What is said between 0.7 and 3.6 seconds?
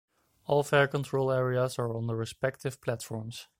control areas are on the respective platforms.